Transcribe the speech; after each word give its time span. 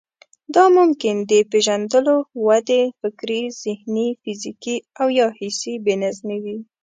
دا 0.55 0.63
ممکن 0.77 1.15
د 1.31 1.31
پېژندلو، 1.51 2.17
ودې، 2.45 2.83
فکري، 3.01 3.41
ذهني، 3.63 4.07
فزيکي 4.21 4.77
او 5.01 5.07
يا 5.17 5.27
حسي 5.37 5.73
بې 5.83 5.95
نظمي 6.03 6.37
وي. 6.43 6.57